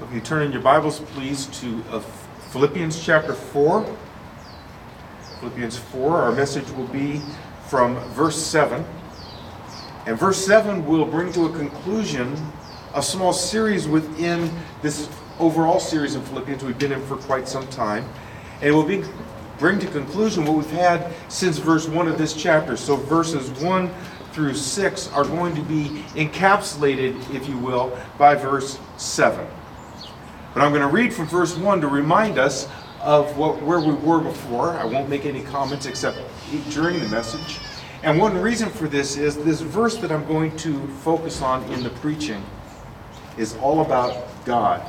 [0.00, 1.98] If you turn in your Bibles, please, to uh,
[2.50, 3.96] Philippians chapter 4.
[5.40, 7.20] Philippians 4, our message will be
[7.66, 8.84] from verse 7.
[10.06, 12.36] And verse 7 will bring to a conclusion
[12.94, 14.48] a small series within
[14.82, 15.08] this
[15.40, 18.08] overall series in Philippians we've been in for quite some time.
[18.60, 19.02] And it will be,
[19.58, 22.76] bring to conclusion what we've had since verse 1 of this chapter.
[22.76, 23.90] So verses 1
[24.30, 29.44] through 6 are going to be encapsulated, if you will, by verse 7.
[30.54, 32.68] But I'm going to read from verse 1 to remind us
[33.00, 34.70] of what, where we were before.
[34.70, 36.18] I won't make any comments except
[36.70, 37.58] during the message.
[38.02, 41.82] And one reason for this is this verse that I'm going to focus on in
[41.82, 42.44] the preaching
[43.36, 44.82] is all about God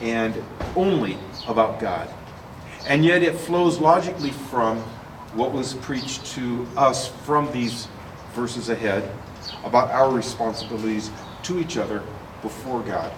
[0.00, 0.34] and
[0.76, 2.12] only about God.
[2.86, 4.78] And yet it flows logically from
[5.34, 7.88] what was preached to us from these
[8.34, 9.10] verses ahead
[9.64, 11.10] about our responsibilities
[11.44, 12.02] to each other
[12.42, 13.12] before God.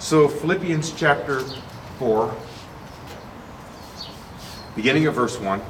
[0.00, 1.40] So, Philippians chapter
[1.98, 2.34] 4,
[4.74, 5.60] beginning of verse 1.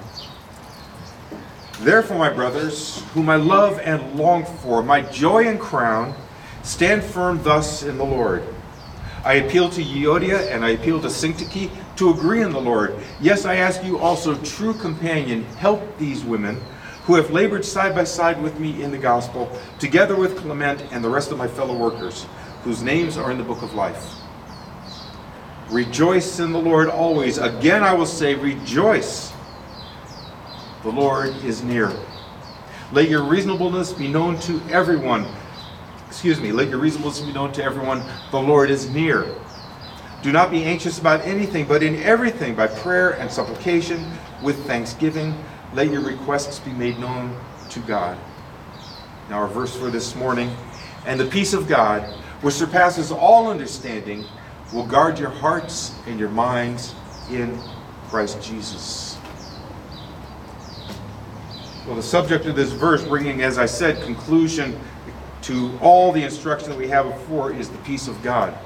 [1.81, 6.15] Therefore, my brothers, whom I love and long for, my joy and crown,
[6.63, 8.45] stand firm thus in the Lord.
[9.25, 12.95] I appeal to Euodia and I appeal to Syntyche to agree in the Lord.
[13.21, 16.63] Yes, I ask you also, true companion, help these women
[17.03, 21.03] who have labored side by side with me in the gospel, together with Clement and
[21.03, 22.27] the rest of my fellow workers,
[22.63, 24.20] whose names are in the book of life.
[25.71, 27.39] Rejoice in the Lord always.
[27.39, 29.33] Again, I will say, rejoice.
[30.83, 31.93] The Lord is near.
[32.93, 35.27] Let your reasonableness be known to everyone.
[36.09, 38.03] Excuse me, let your reasonableness be known to everyone.
[38.33, 39.33] The Lord is near.
[40.23, 44.11] Do not be anxious about anything, but in everything, by prayer and supplication,
[44.43, 45.35] with thanksgiving,
[45.73, 47.39] let your requests be made known
[47.71, 48.19] to God.
[49.29, 50.55] Now, our verse for this morning
[51.07, 52.03] and the peace of God,
[52.43, 54.25] which surpasses all understanding,
[54.73, 56.95] will guard your hearts and your minds
[57.31, 57.61] in
[58.09, 59.19] Christ Jesus.
[61.87, 64.79] Well, the subject of this verse, bringing, as I said, conclusion
[65.43, 68.57] to all the instruction that we have before, is the peace of God.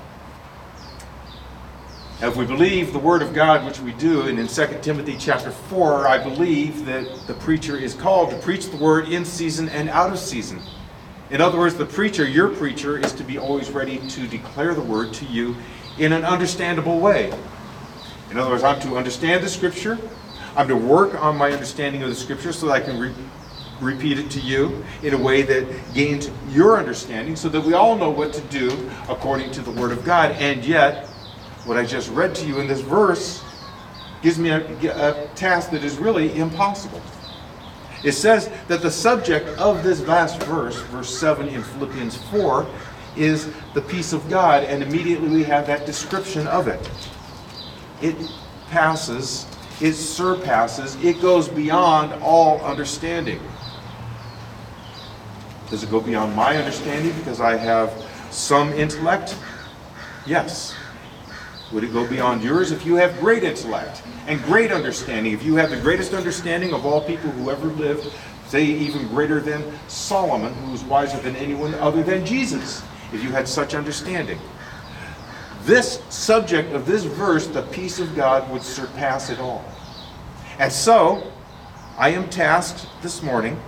[2.21, 5.51] If we believe the Word of God, which we do, and in 2 Timothy chapter
[5.51, 9.89] 4, I believe that the preacher is called to preach the Word in season and
[9.89, 10.61] out of season.
[11.31, 14.83] In other words, the preacher, your preacher, is to be always ready to declare the
[14.83, 15.57] Word to you
[15.99, 17.33] in an understandable way.
[18.31, 19.99] In other words, I'm to understand the Scripture.
[20.57, 23.15] I'm to work on my understanding of the Scripture so that I can re-
[23.81, 27.97] repeat it to you in a way that gains your understanding so that we all
[27.97, 30.33] know what to do according to the Word of God.
[30.33, 31.07] And yet,
[31.65, 33.43] what I just read to you in this verse
[34.23, 37.03] gives me a, a task that is really impossible.
[38.05, 42.67] It says that the subject of this last verse, verse 7 in Philippians 4,
[43.17, 46.91] is the peace of God, and immediately we have that description of it.
[48.03, 48.17] It
[48.71, 49.47] passes,
[49.81, 53.41] it surpasses, it goes beyond all understanding.
[55.71, 57.93] Does it go beyond my understanding because I have
[58.31, 59.37] some intellect?
[60.27, 60.75] Yes.
[61.73, 65.33] Would it go beyond yours if you have great intellect and great understanding?
[65.33, 68.13] If you have the greatest understanding of all people who ever lived,
[68.47, 72.83] say even greater than Solomon, who was wiser than anyone other than Jesus,
[73.15, 74.39] if you had such understanding.
[75.63, 79.65] This subject of this verse, the peace of God, would surpass it all.
[80.59, 81.33] And so,
[81.97, 83.59] I am tasked this morning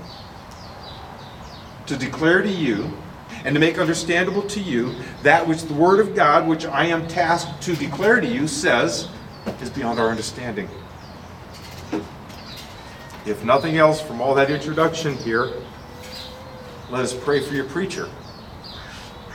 [1.86, 2.92] to declare to you
[3.44, 7.06] and to make understandable to you that which the Word of God, which I am
[7.06, 9.08] tasked to declare to you, says
[9.60, 10.68] is beyond our understanding.
[13.24, 15.52] If nothing else from all that introduction here,
[16.90, 18.08] let us pray for your preacher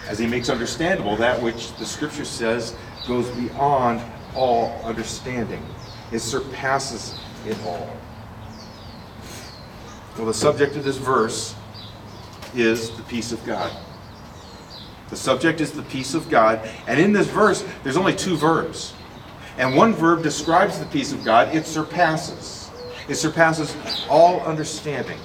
[0.08, 2.76] as he makes understandable that which the Scripture says
[3.08, 4.02] goes beyond
[4.36, 5.64] all understanding.
[6.12, 7.90] It surpasses it all.
[10.18, 11.56] Well, the subject of this verse
[12.54, 13.72] is the peace of God.
[15.10, 16.68] The subject is the peace of God.
[16.88, 18.94] And in this verse, there's only two verbs.
[19.58, 22.70] And one verb describes the peace of God it surpasses.
[23.08, 23.76] It surpasses
[24.10, 25.20] all understanding.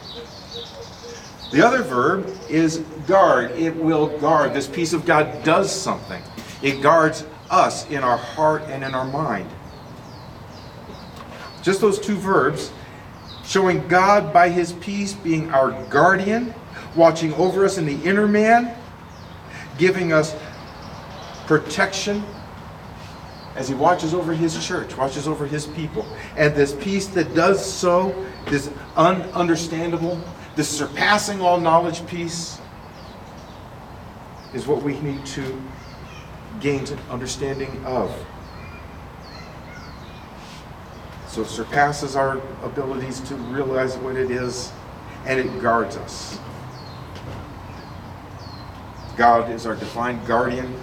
[1.53, 3.53] The other verb is guard.
[3.53, 4.53] It will guard.
[4.53, 6.23] This peace of God does something,
[6.63, 9.49] it guards us in our heart and in our mind.
[11.63, 12.73] Just those two verbs
[13.45, 16.55] showing God by his peace being our guardian,
[16.97, 18.77] watching over us in the inner man,
[19.79, 20.35] giving us
[21.47, 22.25] protection
[23.55, 26.07] as he watches over his church, watches over his people.
[26.37, 30.23] And this peace that does so, this ununderstandable,
[30.57, 32.59] this surpassing all knowledge peace,
[34.55, 35.63] is what we need to
[36.61, 38.11] gain an understanding of.
[41.29, 44.73] So it surpasses our abilities to realize what it is,
[45.27, 46.39] and it guards us.
[49.19, 50.75] God is our divine guardian.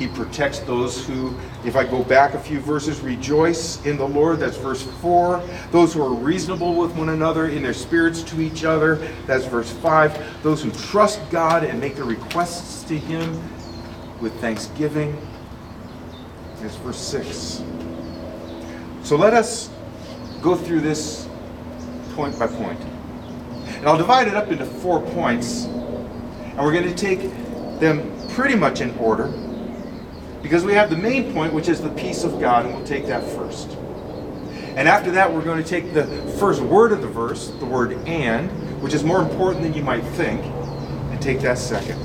[0.00, 4.38] He protects those who, if I go back a few verses, rejoice in the Lord.
[4.38, 5.42] That's verse 4.
[5.72, 8.94] Those who are reasonable with one another in their spirits to each other.
[9.26, 10.42] That's verse 5.
[10.42, 13.30] Those who trust God and make their requests to Him
[14.22, 15.20] with thanksgiving.
[16.62, 17.62] That's verse 6.
[19.02, 19.68] So let us
[20.40, 21.28] go through this
[22.14, 22.80] point by point.
[23.66, 25.66] And I'll divide it up into four points.
[25.66, 27.20] And we're going to take
[27.80, 29.30] them pretty much in order
[30.42, 33.06] because we have the main point, which is the peace of God, and we'll take
[33.06, 33.70] that first.
[34.76, 36.06] And after that, we're going to take the
[36.38, 38.50] first word of the verse, the word and,
[38.82, 41.98] which is more important than you might think, and take that second.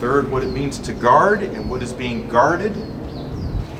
[0.00, 2.76] Third, what it means to guard and what is being guarded.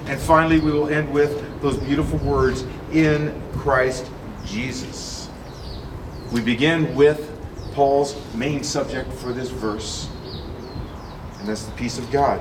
[0.07, 4.11] And finally, we will end with those beautiful words in Christ
[4.47, 5.29] Jesus.
[6.33, 7.31] We begin with
[7.75, 10.09] Paul's main subject for this verse,
[11.39, 12.41] and that's the peace of God.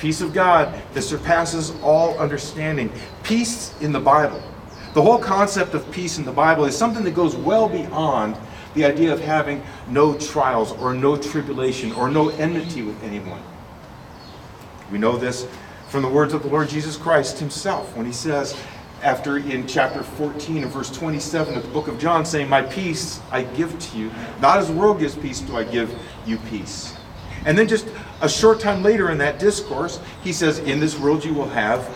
[0.00, 2.90] Peace of God that surpasses all understanding.
[3.22, 4.42] Peace in the Bible.
[4.94, 8.36] The whole concept of peace in the Bible is something that goes well beyond
[8.74, 13.42] the idea of having no trials or no tribulation or no enmity with anyone.
[14.90, 15.46] We know this
[15.88, 18.56] from the words of the Lord Jesus Christ himself when he says,
[19.02, 23.20] after in chapter 14 and verse 27 of the book of John, saying, My peace
[23.30, 24.10] I give to you.
[24.40, 25.94] Not as the world gives peace, do I give
[26.26, 26.94] you peace.
[27.44, 27.86] And then just
[28.20, 31.88] a short time later in that discourse, he says, In this world you will have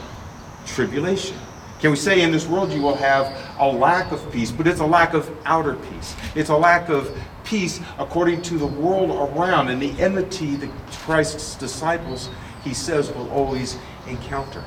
[0.67, 1.37] tribulation.
[1.81, 4.81] Can we say in this world you will have a lack of peace, but it's
[4.81, 6.17] a lack of outer peace.
[6.35, 11.57] It's a lack of peace according to the world around and the enmity that Christ's
[11.57, 12.31] disciples,
[12.63, 13.77] he says, will always
[14.09, 14.65] encounter.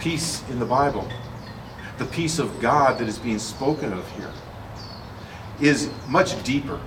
[0.00, 1.08] Peace in the Bible,
[1.98, 4.32] the peace of God that is being spoken of here,
[5.60, 6.80] is much deeper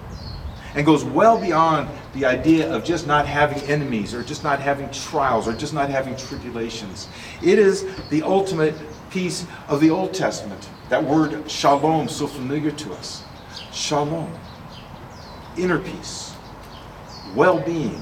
[0.75, 4.92] and goes well beyond the idea of just not having enemies or just not having
[4.92, 7.07] trials or just not having tribulations.
[7.42, 8.75] It is the ultimate
[9.10, 10.69] peace of the Old Testament.
[10.89, 13.24] That word shalom, so familiar to us.
[13.72, 14.31] Shalom.
[15.57, 16.36] Inner peace,
[17.33, 18.01] well being,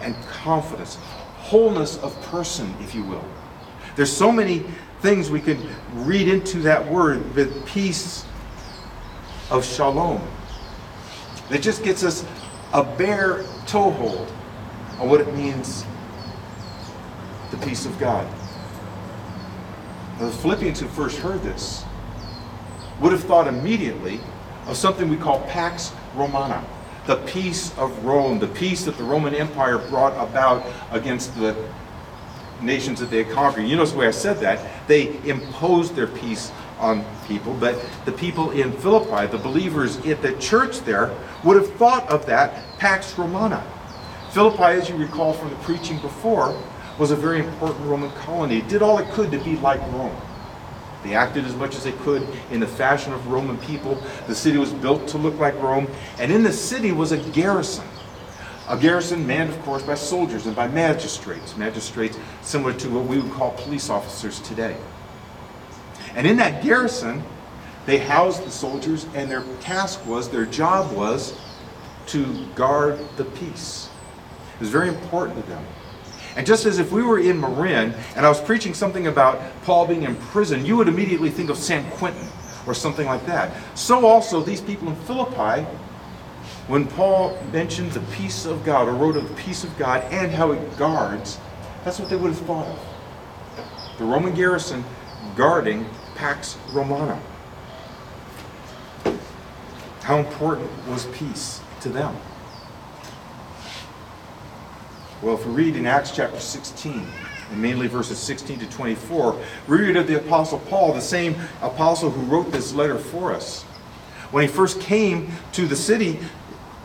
[0.00, 0.96] and confidence.
[0.96, 3.24] Wholeness of person, if you will.
[3.96, 4.64] There's so many
[5.00, 5.58] things we could
[5.94, 8.26] read into that word, the peace
[9.50, 10.20] of shalom
[11.50, 12.24] that just gets us
[12.72, 14.32] a bare toehold
[14.98, 15.84] on what it means
[17.50, 18.26] the peace of God.
[20.18, 21.84] Now, the Philippians who first heard this
[23.00, 24.20] would have thought immediately
[24.66, 26.64] of something we call Pax Romana,
[27.06, 31.54] the peace of Rome, the peace that the Roman Empire brought about against the
[32.60, 33.62] nations that they had conquered.
[33.62, 34.88] You notice the way I said that?
[34.88, 40.34] They imposed their peace on people, but the people in Philippi, the believers at the
[40.34, 41.14] church there,
[41.44, 43.64] would have thought of that Pax Romana.
[44.30, 46.60] Philippi, as you recall from the preaching before,
[46.98, 48.58] was a very important Roman colony.
[48.58, 50.16] It did all it could to be like Rome.
[51.02, 54.02] They acted as much as they could in the fashion of Roman people.
[54.26, 55.88] The city was built to look like Rome,
[56.18, 57.84] and in the city was a garrison.
[58.68, 61.56] A garrison manned, of course, by soldiers and by magistrates.
[61.56, 64.76] Magistrates similar to what we would call police officers today.
[66.16, 67.22] And in that garrison,
[67.84, 71.38] they housed the soldiers, and their task was, their job was,
[72.08, 73.88] to guard the peace.
[74.54, 75.64] It was very important to them.
[76.36, 79.86] And just as if we were in Marin and I was preaching something about Paul
[79.86, 82.26] being in prison, you would immediately think of San Quentin
[82.66, 83.52] or something like that.
[83.76, 85.62] So also, these people in Philippi,
[86.68, 90.30] when Paul mentioned the peace of God or wrote of the peace of God and
[90.30, 91.38] how it guards,
[91.84, 93.98] that's what they would have thought of.
[93.98, 94.84] The Roman garrison
[95.36, 97.20] guarding Pax Romana.
[100.00, 102.16] How important was peace to them?
[105.22, 107.06] Well, if we read in Acts chapter 16,
[107.50, 112.10] and mainly verses 16 to 24, we read of the Apostle Paul, the same apostle
[112.10, 113.62] who wrote this letter for us.
[114.30, 116.18] When he first came to the city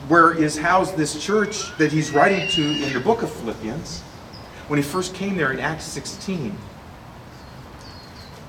[0.07, 4.01] where is housed this church that he's writing to in the book of Philippians,
[4.67, 6.55] when he first came there in Acts 16,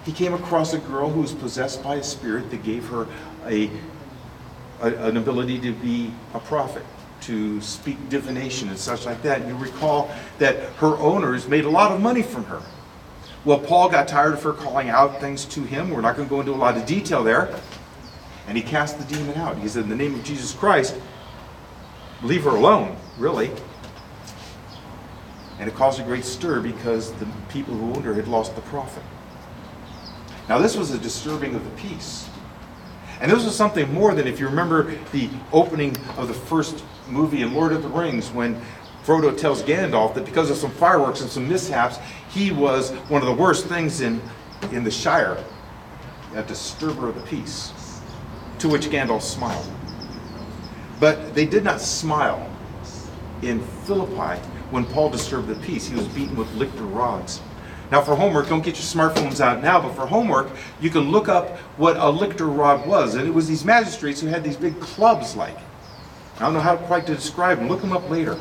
[0.04, 3.06] he came across a girl who was possessed by a spirit that gave her
[3.46, 3.70] a,
[4.80, 6.84] a, an ability to be a prophet,
[7.22, 9.40] to speak divination and such like that.
[9.40, 12.62] And you recall that her owners made a lot of money from her.
[13.44, 15.90] Well, Paul got tired of her calling out things to him.
[15.90, 17.54] We're not going to go into a lot of detail there.
[18.48, 19.58] And he cast the demon out.
[19.58, 20.96] He said, In the name of Jesus Christ,
[22.22, 23.50] leave her alone, really.
[25.60, 28.62] And it caused a great stir because the people who owned her had lost the
[28.62, 29.02] profit.
[30.48, 32.28] Now, this was a disturbing of the peace.
[33.20, 37.42] And this was something more than if you remember the opening of the first movie
[37.42, 38.60] in Lord of the Rings when
[39.04, 41.98] Frodo tells Gandalf that because of some fireworks and some mishaps,
[42.30, 44.20] he was one of the worst things in,
[44.72, 45.42] in the Shire,
[46.34, 47.72] a disturber of the peace.
[48.58, 49.68] To which Gandalf smiled.
[51.00, 52.48] But they did not smile
[53.42, 55.86] in Philippi when Paul disturbed the peace.
[55.86, 57.40] He was beaten with lictor rods.
[57.92, 60.48] Now, for homework, don't get your smartphones out now, but for homework,
[60.80, 63.16] you can look up what a lictor rod was.
[63.16, 65.58] And it was these magistrates who had these big clubs like.
[66.36, 67.68] I don't know how quite to describe them.
[67.68, 68.40] Look them up later.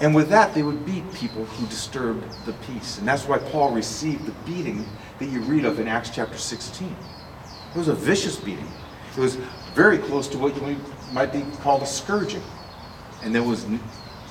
[0.00, 2.98] And with that, they would beat people who disturbed the peace.
[2.98, 4.84] And that's why Paul received the beating
[5.20, 6.88] that you read of in Acts chapter 16.
[7.72, 8.68] It was a vicious beating.
[9.16, 9.36] It was
[9.74, 10.60] very close to what
[11.12, 12.42] might be called a scourging.
[13.22, 13.64] And there was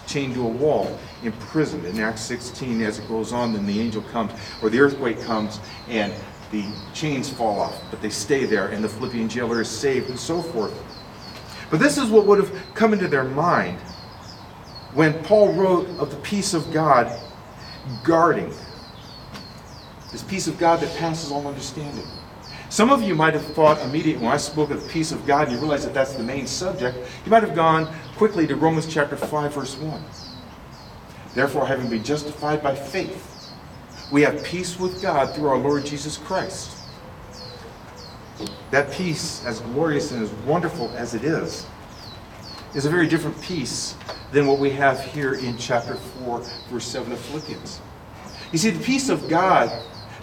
[0.08, 1.86] chained to a wall, imprisoned.
[1.86, 4.32] In Acts 16, as it goes on, then the angel comes,
[4.62, 6.14] or the earthquake comes, and
[6.52, 10.20] the chains fall off, but they stay there, and the Philippian jailer is saved, and
[10.20, 10.74] so forth.
[11.70, 13.80] But this is what would have come into their mind
[14.94, 17.10] when Paul wrote of the peace of God
[18.04, 18.54] guarding.
[20.12, 22.06] This peace of God that passes all understanding.
[22.72, 25.50] Some of you might have thought immediately when I spoke of the peace of God
[25.50, 28.88] and you realize that that's the main subject, you might have gone quickly to Romans
[28.88, 30.02] chapter 5, verse 1.
[31.36, 33.52] Therefore, having been justified by faith,
[34.10, 36.78] we have peace with God through our Lord Jesus Christ.
[38.72, 41.68] That peace, as glorious and as wonderful as it is,
[42.74, 43.96] is a very different peace
[44.32, 47.82] than what we have here in chapter 4, verse 7 of Philippians.
[48.54, 49.70] You see, the peace of God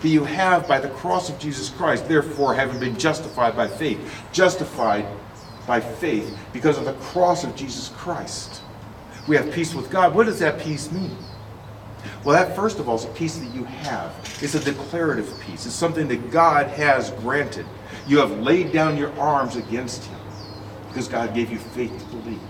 [0.01, 3.99] that you have by the cross of Jesus Christ, therefore, having been justified by faith,
[4.33, 5.07] justified
[5.67, 8.63] by faith because of the cross of Jesus Christ.
[9.27, 10.15] We have peace with God.
[10.15, 11.17] What does that peace mean?
[12.25, 14.13] Well, that first of all is a peace that you have.
[14.41, 15.67] It's a declarative peace.
[15.67, 17.67] It's something that God has granted.
[18.07, 20.19] You have laid down your arms against Him
[20.89, 22.41] because God gave you faith to believe.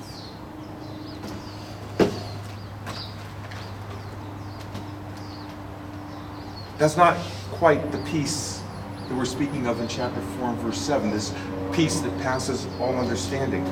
[6.79, 7.17] That's not
[7.51, 8.63] quite the peace
[9.09, 11.35] that we're speaking of in chapter 4 and verse 7, this
[11.73, 13.65] peace that passes all understanding.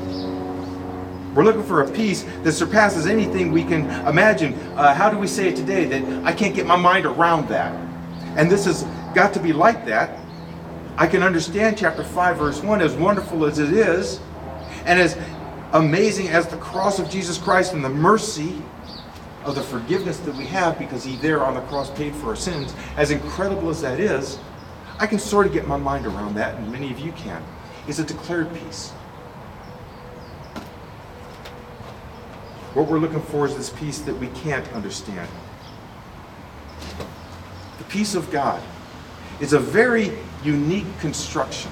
[1.32, 4.54] We're looking for a peace that surpasses anything we can imagine.
[4.74, 5.84] Uh, how do we say it today?
[5.84, 7.72] That I can't get my mind around that.
[8.36, 8.82] And this has
[9.14, 10.18] got to be like that.
[10.96, 14.18] I can understand chapter 5, verse 1, as wonderful as it is,
[14.84, 15.16] and as
[15.74, 18.62] amazing as the cross of Jesus Christ and the mercy
[19.46, 22.36] of the forgiveness that we have because he there on the cross paid for our
[22.36, 24.38] sins, as incredible as that is,
[24.98, 27.42] I can sort of get my mind around that, and many of you can.
[27.86, 28.90] It's a declared peace.
[32.74, 35.30] What we're looking for is this peace that we can't understand.
[37.78, 38.60] The peace of God
[39.40, 40.12] is a very
[40.42, 41.70] unique construction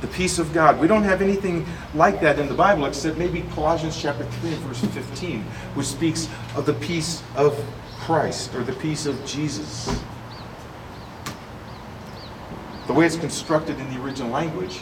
[0.00, 0.80] the peace of God.
[0.80, 4.80] We don't have anything like that in the Bible except maybe Colossians chapter 3 verse
[4.80, 5.42] 15,
[5.74, 7.62] which speaks of the peace of
[7.98, 10.00] Christ or the peace of Jesus.
[12.86, 14.78] The way it's constructed in the original language,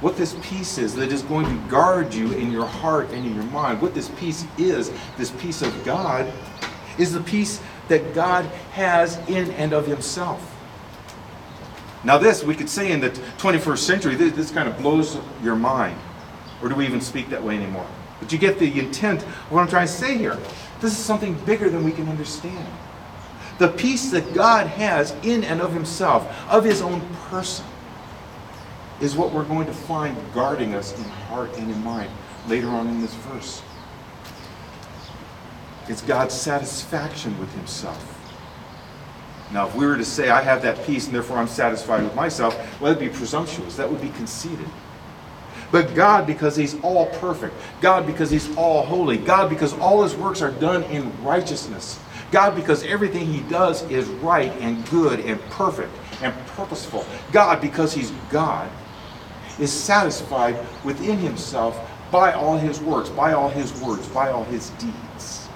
[0.00, 3.34] what this peace is that is going to guard you in your heart and in
[3.34, 6.30] your mind, what this peace is, this peace of God,
[6.98, 10.49] is the peace that God has in and of Himself.
[12.02, 15.56] Now, this we could say in the 21st century, this, this, kind of blows your
[15.56, 15.98] mind.
[16.62, 17.86] Or do we even speak that way anymore?
[18.20, 20.38] But you get the intent of what I'm trying to say here.
[20.80, 22.66] This is something bigger than we can understand.
[23.58, 27.66] The peace that God has in and of Himself, of His own person,
[29.00, 32.10] is what we're going to find guarding us in heart and in mind
[32.48, 33.62] later on in this verse.
[35.88, 38.19] It's God's satisfaction with Himself.
[39.52, 42.14] Now, if we were to say, I have that peace and therefore I'm satisfied with
[42.14, 43.76] myself, well, that'd be presumptuous.
[43.76, 44.68] That would be conceited.
[45.72, 50.14] But God, because He's all perfect, God, because He's all holy, God, because all His
[50.14, 51.98] works are done in righteousness,
[52.32, 55.92] God, because everything He does is right and good and perfect
[56.22, 58.70] and purposeful, God, because He's God,
[59.58, 61.78] is satisfied within Himself
[62.10, 65.48] by all His works, by all His words, by all His deeds.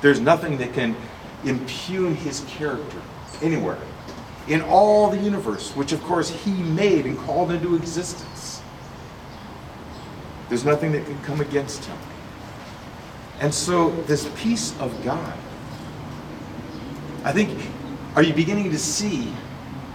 [0.00, 0.96] There's nothing that can
[1.44, 3.02] impugn His character
[3.42, 3.78] anywhere
[4.48, 8.62] in all the universe, which of course he made and called into existence.
[10.48, 11.98] There's nothing that can come against him.
[13.40, 15.32] And so, this peace of God,
[17.24, 17.58] I think,
[18.16, 19.32] are you beginning to see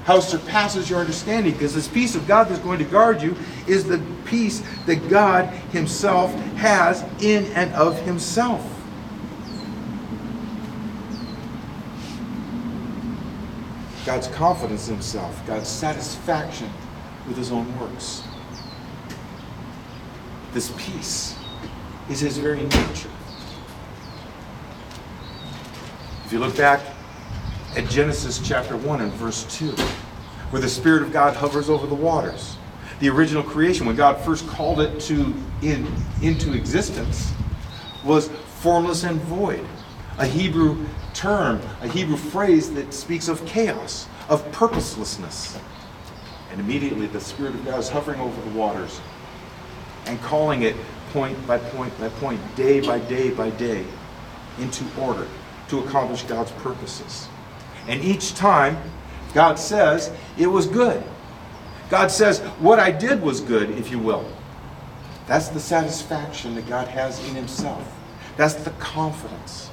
[0.05, 1.51] how surpasses your understanding.
[1.51, 3.35] Because this peace of God that's going to guard you
[3.67, 8.71] is the peace that God Himself has in and of Himself.
[14.05, 16.69] God's confidence in Himself, God's satisfaction
[17.27, 18.24] with His own works.
[20.53, 21.35] This peace
[22.09, 23.09] is His very nature.
[26.25, 26.81] If you look back
[27.75, 29.71] at Genesis chapter 1 and verse 2,
[30.51, 32.57] where the Spirit of God hovers over the waters,
[33.00, 37.33] the original creation, when God first called it to in, into existence,
[38.03, 39.65] was formless and void.
[40.17, 40.85] A Hebrew
[41.15, 45.57] term, a Hebrew phrase that speaks of chaos, of purposelessness.
[46.51, 49.01] And immediately the Spirit of God is hovering over the waters
[50.05, 50.75] and calling it
[51.12, 53.86] point by point by point, day by day by day,
[54.60, 55.27] into order
[55.69, 57.27] to accomplish God's purposes.
[57.88, 58.77] And each time,
[59.34, 61.03] God says, it was good.
[61.89, 64.25] God says, what I did was good, if you will.
[65.27, 67.91] That's the satisfaction that God has in Himself.
[68.38, 69.69] That's the confidence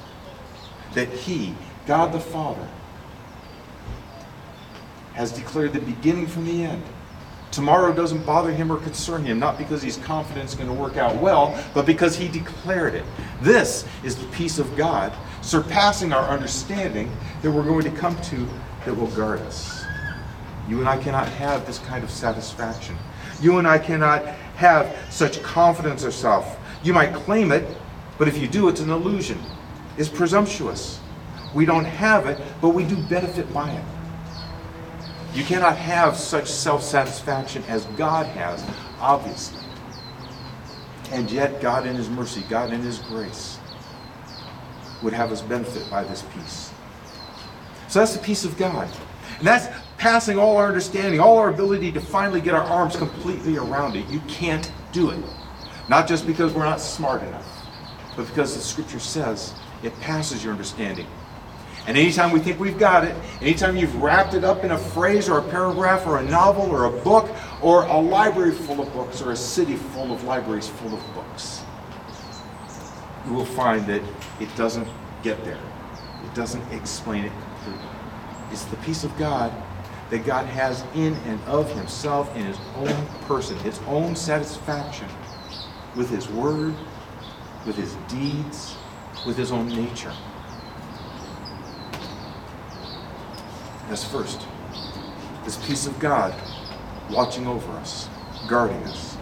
[0.93, 2.67] that He, God the Father,
[5.13, 6.83] has declared the beginning from the end.
[7.51, 10.97] Tomorrow doesn't bother him or concern him, not because he's confident it's going to work
[10.97, 13.03] out well, but because he declared it.
[13.43, 18.47] This is the peace of God, surpassing our understanding, that we're going to come to
[18.85, 19.85] that will guard us.
[20.67, 22.97] You and I cannot have this kind of satisfaction.
[23.39, 26.47] You and I cannot have such confidence ourselves.
[26.83, 27.67] You might claim it,
[28.17, 29.37] but if you do, it's an illusion.
[29.97, 30.99] It's presumptuous.
[31.53, 33.83] We don't have it, but we do benefit by it.
[35.33, 38.63] You cannot have such self satisfaction as God has,
[38.99, 39.59] obviously.
[41.11, 43.59] And yet, God in His mercy, God in His grace,
[45.01, 46.71] would have us benefit by this peace.
[47.87, 48.89] So that's the peace of God.
[49.37, 53.57] And that's passing all our understanding, all our ability to finally get our arms completely
[53.57, 54.07] around it.
[54.09, 55.19] You can't do it.
[55.89, 57.47] Not just because we're not smart enough,
[58.15, 61.07] but because the scripture says it passes your understanding.
[61.85, 65.27] And anytime we think we've got it, anytime you've wrapped it up in a phrase
[65.27, 67.29] or a paragraph or a novel or a book
[67.61, 71.61] or a library full of books or a city full of libraries full of books,
[73.25, 74.01] you will find that
[74.39, 74.87] it doesn't
[75.23, 75.59] get there.
[76.23, 77.89] It doesn't explain it completely.
[78.51, 79.51] It's the peace of God
[80.09, 85.07] that God has in and of himself in his own person, his own satisfaction
[85.95, 86.75] with his word,
[87.65, 88.77] with his deeds,
[89.25, 90.13] with his own nature.
[93.89, 94.45] That's first.
[95.45, 96.33] This peace of God
[97.11, 98.09] watching over us,
[98.47, 99.17] guarding us.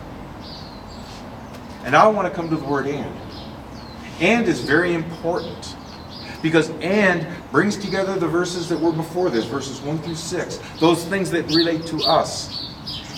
[1.83, 3.19] And I want to come to the word and.
[4.19, 5.75] And is very important
[6.41, 11.05] because and brings together the verses that were before this, verses 1 through 6, those
[11.05, 12.67] things that relate to us.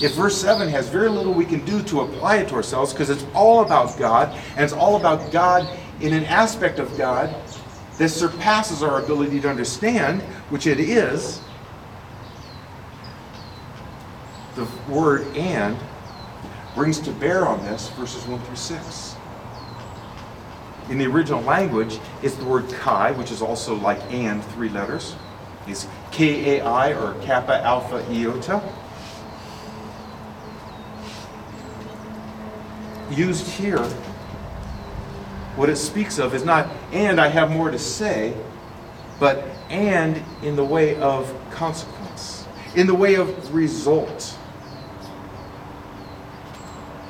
[0.01, 3.09] If verse 7 has very little we can do to apply it to ourselves because
[3.09, 5.67] it's all about God, and it's all about God
[6.03, 7.33] in an aspect of God
[7.97, 11.39] that surpasses our ability to understand, which it is,
[14.55, 15.77] the word and
[16.75, 19.15] brings to bear on this verses 1 through 6.
[20.89, 25.15] In the original language, it's the word kai, which is also like and, three letters.
[25.67, 28.61] It's K A I or kappa alpha iota.
[33.09, 33.87] Used here,
[35.55, 38.35] what it speaks of is not, and I have more to say,
[39.19, 44.37] but and in the way of consequence, in the way of result.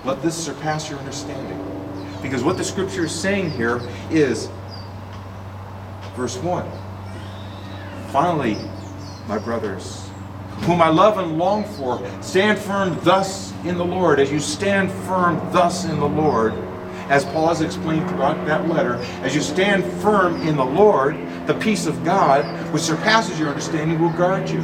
[0.06, 1.60] Let this surpass your understanding.
[2.22, 4.50] Because what the scripture is saying here is,
[6.16, 6.70] verse 1
[8.12, 8.58] Finally,
[9.28, 10.10] my brothers,
[10.62, 14.20] whom I love and long for, stand firm thus in the Lord.
[14.20, 16.54] As you stand firm thus in the Lord,
[17.10, 21.16] as Paul has explained throughout that letter, as you stand firm in the Lord,
[21.48, 24.62] the peace of God, which surpasses your understanding, will guard you.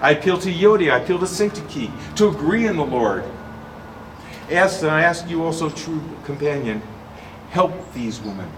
[0.00, 3.24] I appeal to Euodia, I appeal to Syntyche, to agree in the Lord.
[4.50, 6.82] Yes, and I ask you also, true companion,
[7.50, 8.48] help these women.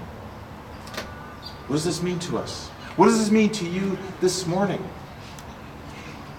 [1.67, 2.69] What does this mean to us?
[2.97, 4.83] What does this mean to you this morning?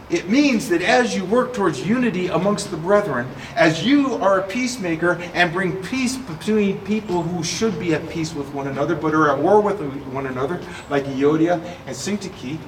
[0.10, 4.48] It means that as you work towards unity amongst the brethren, as you are a
[4.48, 9.16] peacemaker and bring peace between people who should be at peace with one another but
[9.16, 11.54] are at war with one another, like Euodia
[11.88, 12.60] and Syntyche,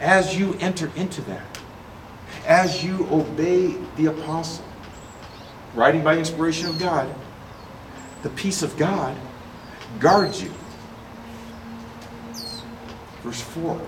[0.00, 1.58] as you enter into that,
[2.46, 4.64] as you obey the apostle,
[5.74, 7.14] writing by inspiration of God,
[8.22, 9.14] the peace of God
[10.00, 10.50] guards you.
[13.22, 13.80] Verse 4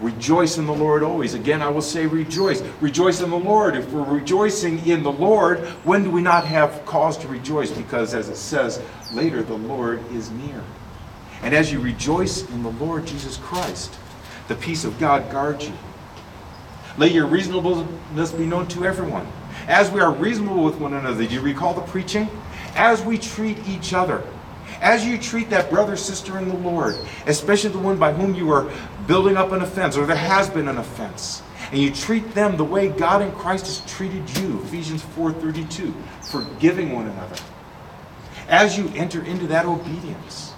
[0.00, 1.34] Rejoice in the Lord always.
[1.34, 2.60] Again, I will say rejoice.
[2.80, 3.76] Rejoice in the Lord.
[3.76, 7.70] If we're rejoicing in the Lord, when do we not have cause to rejoice?
[7.70, 8.82] Because as it says
[9.12, 10.62] later, the Lord is near.
[11.42, 13.96] And as you rejoice in the Lord Jesus Christ,
[14.48, 15.74] the peace of God guards you.
[16.98, 19.26] Let your reasonableness be known to everyone.
[19.66, 22.28] As we are reasonable with one another, do you recall the preaching?
[22.74, 24.22] As we treat each other,
[24.80, 28.50] as you treat that brother, sister in the Lord, especially the one by whom you
[28.50, 28.70] are
[29.06, 32.64] building up an offense or there has been an offense, and you treat them the
[32.64, 37.36] way God in Christ has treated you, Ephesians 4:32, forgiving one another.
[38.48, 40.52] As you enter into that obedience,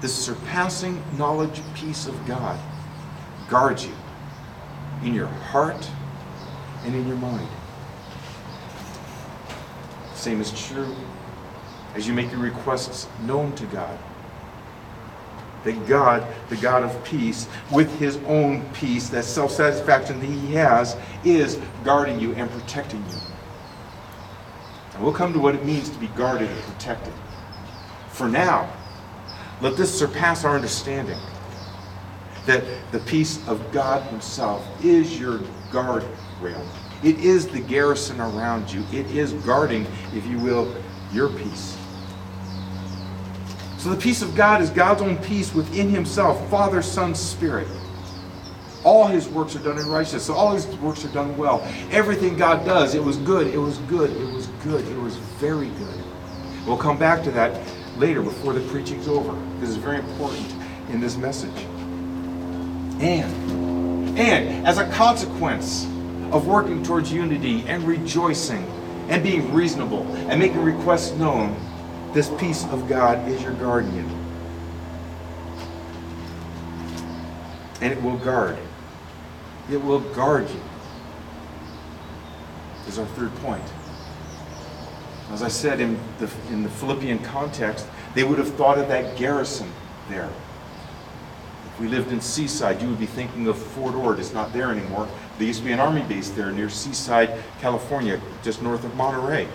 [0.00, 2.58] the surpassing knowledge peace of God
[3.48, 3.94] guards you
[5.02, 5.88] in your heart
[6.84, 7.48] and in your mind.
[10.14, 10.94] Same is true
[11.94, 13.98] as you make your requests known to God.
[15.64, 20.54] That God, the God of peace, with his own peace, that self satisfaction that he
[20.54, 23.18] has, is guarding you and protecting you.
[24.94, 27.14] And we'll come to what it means to be guarded and protected.
[28.08, 28.70] For now,
[29.60, 31.18] let this surpass our understanding
[32.46, 35.38] that the peace of God Himself is your
[35.70, 36.66] guardrail.
[37.04, 38.84] It is the garrison around you.
[38.92, 40.74] It is guarding, if you will,
[41.12, 41.76] your peace.
[43.82, 47.66] So the peace of God is God's own peace within Himself, Father, Son, Spirit.
[48.84, 50.26] All His works are done in righteousness.
[50.26, 51.68] So all His works are done well.
[51.90, 55.66] Everything God does, it was good, it was good, it was good, it was very
[55.66, 56.04] good.
[56.64, 57.60] We'll come back to that
[57.96, 59.36] later before the preaching's over.
[59.58, 60.54] This is very important
[60.90, 61.50] in this message.
[63.00, 65.86] And, and as a consequence
[66.30, 68.64] of working towards unity and rejoicing
[69.08, 71.56] and being reasonable and making requests known,
[72.12, 74.08] this peace of God is your guardian.
[77.80, 78.58] And it will guard.
[79.70, 80.60] It will guard you.
[82.86, 83.62] Is our third point.
[85.30, 89.16] As I said in the, in the Philippian context, they would have thought of that
[89.16, 89.72] garrison
[90.10, 90.28] there.
[91.66, 94.18] If we lived in Seaside, you would be thinking of Fort Ord.
[94.18, 95.08] It's not there anymore.
[95.38, 99.48] There used to be an army base there near Seaside, California, just north of Monterey.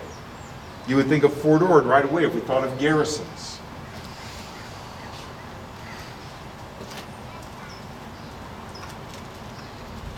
[0.88, 3.60] You would think of Fort Ord right away if we thought of garrisons.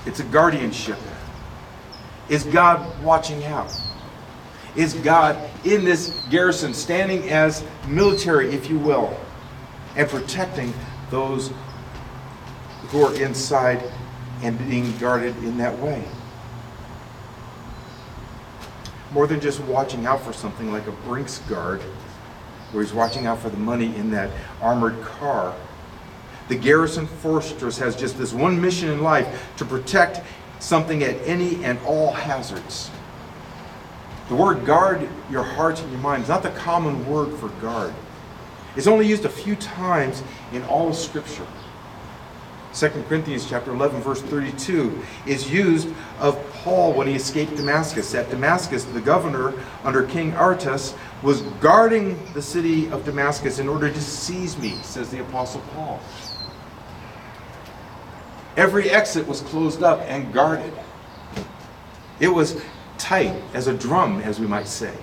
[0.06, 0.96] It's a guardianship.
[2.28, 3.76] Is God watching out?
[4.76, 9.18] Is God in this garrison standing as military, if you will,
[9.96, 10.72] and protecting
[11.10, 11.50] those
[12.88, 13.82] who are inside
[14.42, 16.04] and being guarded in that way?
[19.12, 21.80] More than just watching out for something like a Brinks guard,
[22.72, 25.54] where he's watching out for the money in that armored car.
[26.48, 30.20] The garrison fortress has just this one mission in life to protect
[30.58, 32.90] something at any and all hazards.
[34.28, 37.92] The word guard your heart and your mind is not the common word for guard.
[38.76, 41.46] It's only used a few times in all of Scripture.
[42.72, 45.88] 2 Corinthians chapter 11 verse 32 is used
[46.20, 48.14] of Paul when he escaped Damascus.
[48.14, 49.52] At Damascus, the governor
[49.82, 55.10] under King Aretas was guarding the city of Damascus in order to seize me, says
[55.10, 56.00] the apostle Paul.
[58.56, 60.72] Every exit was closed up and guarded.
[62.20, 62.60] It was
[62.98, 64.94] tight as a drum, as we might say.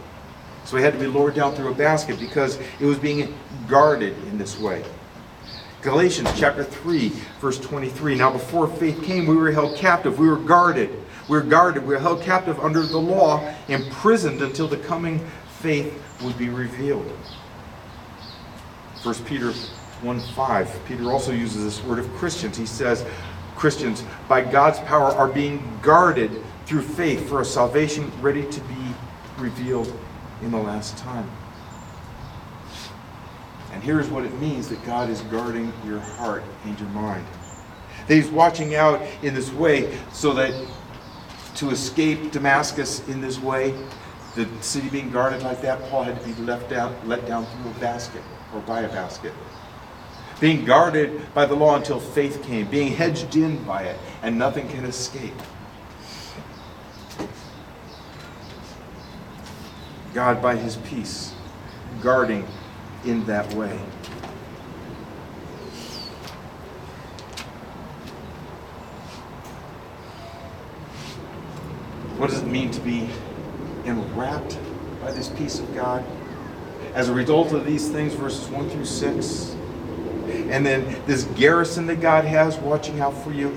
[0.63, 3.33] So he had to be lowered down through a basket because it was being
[3.67, 4.83] guarded in this way.
[5.81, 7.09] Galatians chapter 3,
[7.39, 8.15] verse 23.
[8.15, 10.17] Now, before faith came, we were held captive.
[10.17, 10.89] We were guarded.
[11.29, 11.83] We were guarded.
[11.83, 15.19] We were held captive under the law, imprisoned until the coming
[15.59, 17.05] faith would be revealed.
[19.03, 20.79] 1 Peter 1 5.
[20.87, 22.57] Peter also uses this word of Christians.
[22.57, 23.05] He says,
[23.55, 26.31] Christians, by God's power, are being guarded
[26.65, 28.93] through faith for a salvation ready to be
[29.37, 29.95] revealed
[30.41, 31.29] in the last time.
[33.77, 37.23] And here's what it means that God is guarding your heart and your mind.
[38.07, 40.51] That He's watching out in this way so that
[41.57, 43.75] to escape Damascus in this way,
[44.33, 47.69] the city being guarded like that, Paul had to be left down, let down through
[47.69, 49.31] a basket or by a basket.
[50.39, 54.67] Being guarded by the law until faith came, being hedged in by it, and nothing
[54.69, 55.35] can escape.
[60.15, 61.35] God, by his peace,
[62.01, 62.43] guarding
[63.07, 63.77] in that way.
[72.17, 73.09] What does it mean to be
[73.85, 74.57] enwrapped
[75.01, 76.03] by this peace of God?
[76.93, 79.55] As a result of these things, verses 1 through 6,
[80.49, 83.55] and then this garrison that God has watching out for you.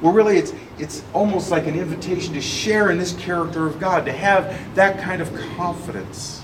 [0.00, 4.04] Well, really, it's, it's almost like an invitation to share in this character of God,
[4.06, 6.41] to have that kind of confidence.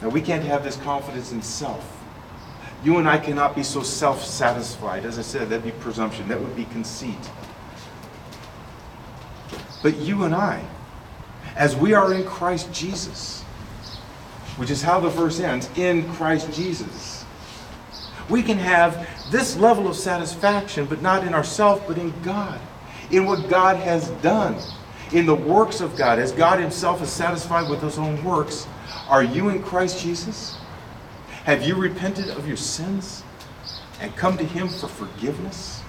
[0.00, 1.94] Now, we can't have this confidence in self.
[2.84, 5.04] You and I cannot be so self satisfied.
[5.04, 7.18] As I said, that'd be presumption, that would be conceit.
[9.82, 10.64] But you and I,
[11.56, 13.42] as we are in Christ Jesus,
[14.56, 17.24] which is how the verse ends, in Christ Jesus,
[18.28, 22.60] we can have this level of satisfaction, but not in ourselves, but in God,
[23.10, 24.56] in what God has done,
[25.12, 26.18] in the works of God.
[26.18, 28.66] As God Himself is satisfied with His own works,
[29.08, 30.56] are you in Christ Jesus?
[31.44, 33.22] Have you repented of your sins
[34.00, 35.82] and come to Him for forgiveness?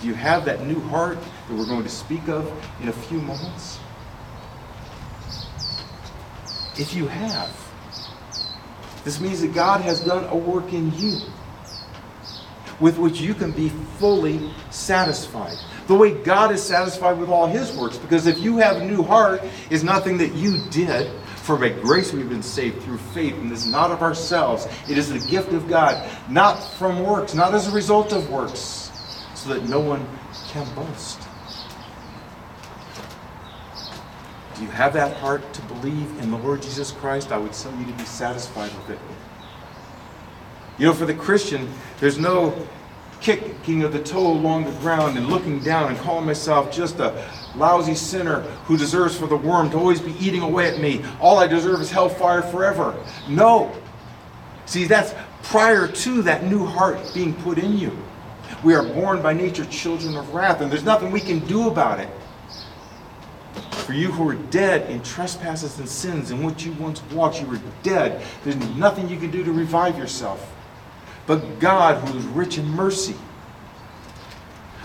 [0.00, 3.20] Do you have that new heart that we're going to speak of in a few
[3.20, 3.78] moments?
[6.78, 7.50] If you have,
[9.04, 11.18] this means that God has done a work in you
[12.80, 15.56] with which you can be fully satisfied.
[15.88, 17.96] The way God is satisfied with all his works.
[17.96, 21.10] Because if you have a new heart, is nothing that you did,
[21.48, 24.68] for by grace we've been saved through faith, and this is not of ourselves.
[24.86, 28.90] It is the gift of God, not from works, not as a result of works,
[29.34, 30.06] so that no one
[30.48, 31.18] can boast.
[34.56, 37.32] Do you have that heart to believe in the Lord Jesus Christ?
[37.32, 38.98] I would tell you to be satisfied with it.
[40.76, 41.66] You know, for the Christian,
[41.98, 42.68] there's no
[43.36, 47.30] kicking of the toe along the ground and looking down and calling myself just a
[47.54, 51.04] lousy sinner who deserves for the worm to always be eating away at me.
[51.20, 52.96] All I deserve is hellfire forever.
[53.28, 53.70] No.
[54.64, 57.96] See, that's prior to that new heart being put in you.
[58.64, 62.00] We are born by nature children of wrath, and there's nothing we can do about
[62.00, 62.08] it.
[63.84, 67.46] For you who are dead in trespasses and sins in which you once walked, you
[67.46, 68.24] were dead.
[68.42, 70.54] There's nothing you can do to revive yourself.
[71.28, 73.14] But God, who is rich in mercy,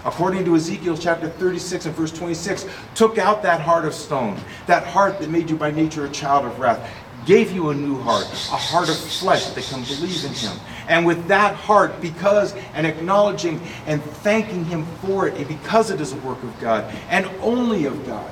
[0.04, 4.86] according to Ezekiel chapter 36 and verse 26, took out that heart of stone, that
[4.86, 6.86] heart that made you by nature a child of wrath,
[7.26, 10.58] gave you a new heart, a heart of flesh that can believe in Him.
[10.90, 16.12] And with that heart, because and acknowledging and thanking Him for it, because it is
[16.12, 18.30] a work of God and only of God,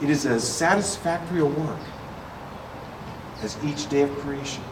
[0.00, 1.80] it is as satisfactory a work
[3.42, 4.62] as each day of creation.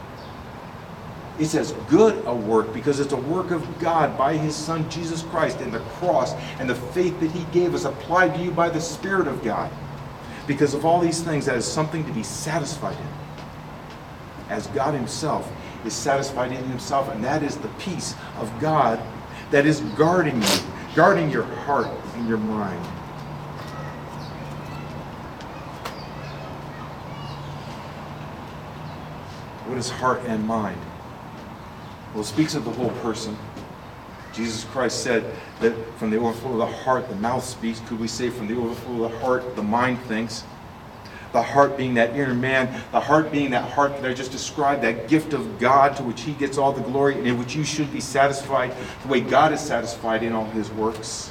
[1.38, 5.22] It's as good a work because it's a work of God by His Son Jesus
[5.22, 8.68] Christ and the cross and the faith that He gave us applied to you by
[8.68, 9.70] the Spirit of God.
[10.48, 14.50] Because of all these things, that is something to be satisfied in.
[14.50, 15.50] As God Himself
[15.84, 19.00] is satisfied in Himself, and that is the peace of God
[19.52, 20.48] that is guarding you,
[20.96, 22.84] guarding your heart and your mind.
[29.66, 30.80] What is heart and mind?
[32.12, 33.36] Well, it speaks of the whole person.
[34.32, 35.24] Jesus Christ said
[35.60, 37.80] that from the overflow of the heart, the mouth speaks.
[37.80, 40.44] Could we say from the overflow of the heart, the mind thinks?
[41.32, 44.82] The heart being that inner man, the heart being that heart that I just described,
[44.82, 47.64] that gift of God to which He gets all the glory and in which you
[47.64, 51.30] should be satisfied the way God is satisfied in all His works.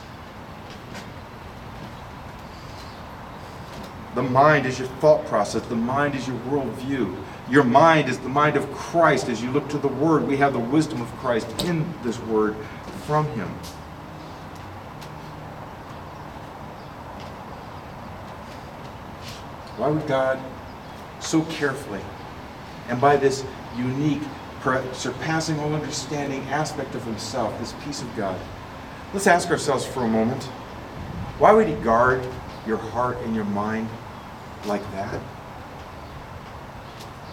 [4.14, 7.16] The mind is your thought process, the mind is your worldview.
[7.50, 9.30] Your mind is the mind of Christ.
[9.30, 12.56] As you look to the Word, we have the wisdom of Christ in this Word
[13.06, 13.48] from Him.
[19.78, 20.40] Why would God
[21.20, 22.02] so carefully
[22.90, 23.46] and by this
[23.78, 24.24] unique,
[24.92, 28.40] surpassing all understanding aspect of Himself, this peace of God?
[29.14, 30.44] Let's ask ourselves for a moment
[31.40, 32.28] why would He guard
[32.66, 33.88] your heart and your mind
[34.66, 35.22] like that?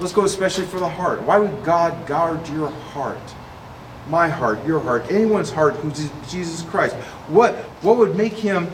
[0.00, 1.22] Let's go especially for the heart.
[1.22, 3.35] Why would God guard your heart?
[4.09, 6.94] My heart, your heart, anyone's heart who's Jesus Christ.
[7.28, 8.68] What, what would make him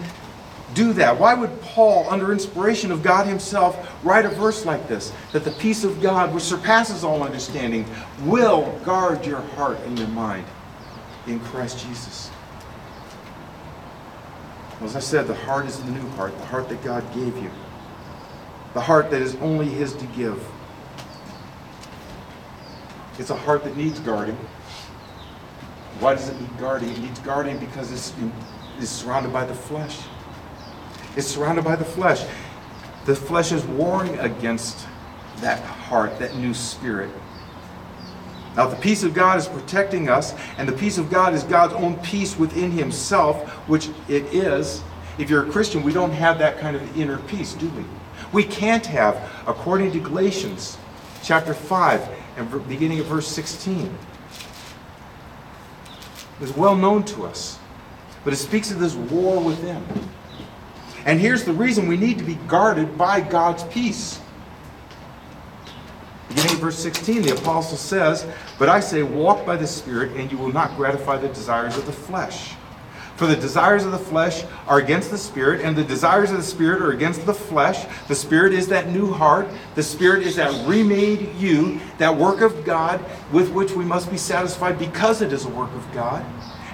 [0.75, 1.19] do that?
[1.19, 5.13] Why would Paul, under inspiration of God himself, write a verse like this?
[5.33, 7.87] That the peace of God, which surpasses all understanding,
[8.25, 10.47] will guard your heart and your mind
[11.27, 12.31] in Christ Jesus.
[14.83, 17.51] As I said, the heart is the new heart, the heart that God gave you,
[18.73, 20.43] the heart that is only His to give.
[23.21, 24.35] It's a heart that needs guarding.
[25.99, 26.89] Why does it need guarding?
[26.89, 28.15] It needs guarding because it's,
[28.79, 29.99] it's surrounded by the flesh.
[31.17, 32.25] It's surrounded by the flesh.
[33.05, 34.87] The flesh is warring against
[35.43, 37.11] that heart, that new spirit.
[38.57, 41.75] Now, the peace of God is protecting us, and the peace of God is God's
[41.75, 44.83] own peace within Himself, which it is.
[45.19, 47.85] If you're a Christian, we don't have that kind of inner peace, do we?
[48.33, 50.79] We can't have, according to Galatians
[51.23, 53.97] chapter 5, and beginning at verse 16.
[56.41, 57.59] is well known to us,
[58.25, 59.85] but it speaks of this war within.
[61.05, 64.21] And here's the reason we need to be guarded by God's peace.
[66.29, 68.27] Beginning of verse 16, the apostle says,
[68.59, 71.87] But I say, walk by the Spirit, and you will not gratify the desires of
[71.87, 72.55] the flesh.
[73.21, 76.43] For the desires of the flesh are against the Spirit, and the desires of the
[76.43, 77.85] Spirit are against the flesh.
[78.09, 79.47] The Spirit is that new heart.
[79.75, 84.17] The Spirit is that remade you, that work of God with which we must be
[84.17, 86.25] satisfied because it is a work of God.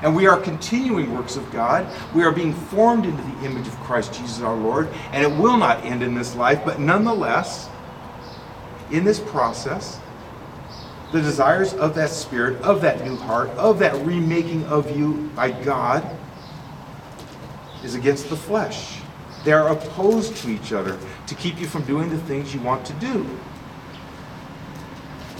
[0.02, 1.84] And we are continuing works of God.
[2.14, 5.56] We are being formed into the image of Christ Jesus our Lord, and it will
[5.56, 7.68] not end in this life, but nonetheless,
[8.92, 9.98] in this process,
[11.10, 15.50] the desires of that spirit, of that new heart, of that remaking of you by
[15.50, 16.08] God
[17.86, 18.98] is against the flesh.
[19.44, 22.84] They are opposed to each other to keep you from doing the things you want
[22.86, 23.24] to do.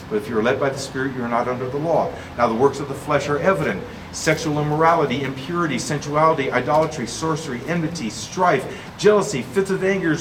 [0.09, 2.09] But if you are led by the Spirit, you are not under the law.
[2.37, 3.83] Now, the works of the flesh are evident
[4.13, 10.17] sexual immorality, impurity, sensuality, idolatry, sorcery, enmity, strife, jealousy, fits of anger,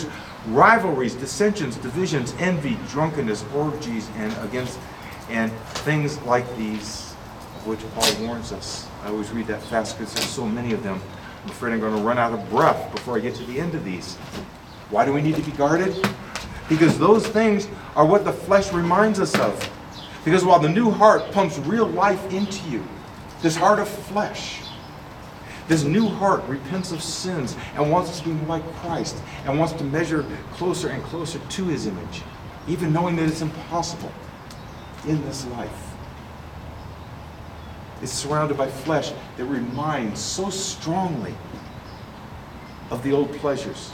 [0.48, 4.78] rivalries, dissensions, divisions, envy, drunkenness, orgies, and against
[5.30, 5.52] and
[5.84, 7.14] things like these,
[7.56, 8.86] of which Paul warns us.
[9.02, 11.00] I always read that fast because there's so many of them.
[11.46, 13.76] I'm afraid I'm going to run out of breath before I get to the end
[13.76, 14.16] of these.
[14.90, 15.94] Why do we need to be guarded?
[16.68, 19.56] Because those things are what the flesh reminds us of.
[20.24, 22.84] Because while the new heart pumps real life into you,
[23.42, 24.60] this heart of flesh,
[25.68, 29.72] this new heart repents of sins and wants to be more like Christ and wants
[29.74, 32.22] to measure closer and closer to his image,
[32.66, 34.10] even knowing that it's impossible
[35.06, 35.85] in this life.
[38.02, 41.34] It's surrounded by flesh that reminds so strongly
[42.90, 43.92] of the old pleasures,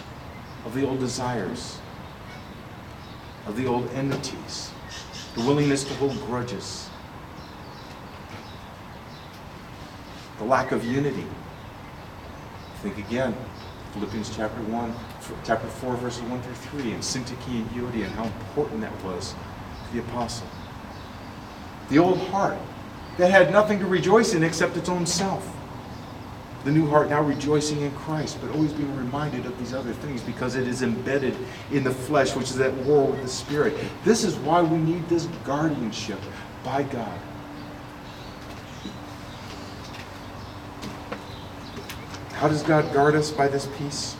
[0.64, 1.78] of the old desires,
[3.46, 4.72] of the old enmities,
[5.34, 6.88] the willingness to hold grudges,
[10.38, 11.26] the lack of unity.
[12.82, 13.34] Think again,
[13.92, 14.94] Philippians chapter 1,
[15.44, 19.34] chapter 4, verses 1 through 3, and syntyche and unity, and how important that was
[19.86, 20.48] to the apostle.
[21.88, 22.58] The old heart
[23.18, 25.57] that had nothing to rejoice in except its own self.
[26.64, 30.22] The new heart now rejoicing in Christ, but always being reminded of these other things
[30.22, 31.37] because it is embedded
[31.72, 33.75] in the flesh, which is at war with the spirit.
[34.05, 36.20] This is why we need this guardianship
[36.62, 37.18] by God.
[42.35, 44.16] How does God guard us by this peace?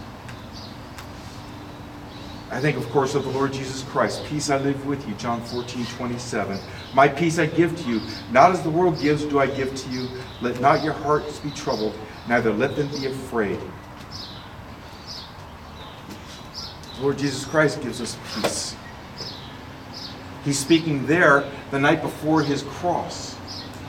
[2.53, 4.27] I think, of course, of the Lord Jesus Christ.
[4.27, 6.59] Peace I live with you, John 14, 27.
[6.95, 8.03] My peace I give to you.
[8.31, 10.07] Not as the world gives, do I give to you.
[10.43, 11.97] Let not your hearts be troubled,
[12.29, 13.59] neither let them be afraid.
[16.97, 18.77] The Lord Jesus Christ gives us peace.
[20.45, 23.33] He's speaking there the night before his cross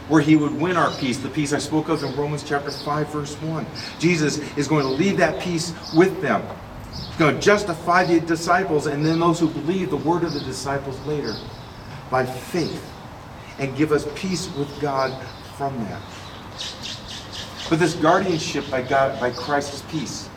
[0.08, 3.10] where he would win our peace, the peace I spoke of in Romans chapter 5,
[3.10, 3.66] verse 1.
[4.00, 6.42] Jesus is going to leave that peace with them.
[6.96, 10.40] He's going to justify the disciples and then those who believe the word of the
[10.40, 11.36] disciples later
[12.10, 12.84] by faith
[13.60, 15.26] and give us peace with God
[15.58, 16.02] from that.
[17.70, 20.30] But this guardianship by God, by Christ's peace,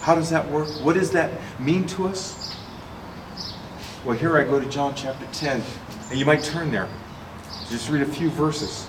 [0.00, 0.68] how does that work?
[0.82, 2.56] What does that mean to us?
[4.04, 5.62] Well, here I go to John chapter 10,
[6.10, 6.88] and you might turn there.
[7.68, 8.86] Just read a few verses.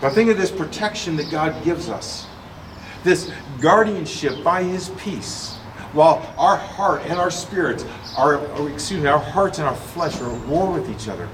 [0.00, 2.26] But think of this protection that God gives us,
[3.04, 3.30] this
[3.60, 5.55] guardianship by His peace.
[5.96, 7.86] While our heart and our spirits
[8.18, 8.34] are,
[8.68, 11.26] excuse me, our hearts and our flesh are at war with each other.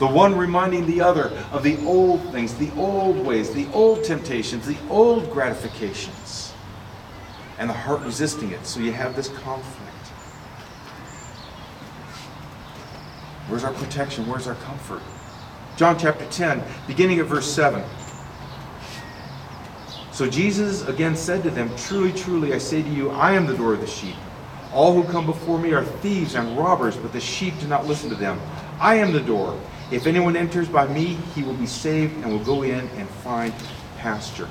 [0.00, 4.66] The one reminding the other of the old things, the old ways, the old temptations,
[4.66, 6.52] the old gratifications.
[7.60, 8.66] And the heart resisting it.
[8.66, 9.92] So you have this conflict.
[13.46, 14.26] Where's our protection?
[14.26, 15.02] Where's our comfort?
[15.76, 17.84] John chapter 10, beginning at verse 7.
[20.12, 23.56] So Jesus again said to them, Truly, truly, I say to you, I am the
[23.56, 24.14] door of the sheep.
[24.70, 28.10] All who come before me are thieves and robbers, but the sheep do not listen
[28.10, 28.38] to them.
[28.78, 29.58] I am the door.
[29.90, 33.54] If anyone enters by me, he will be saved and will go in and find
[33.98, 34.48] pasture.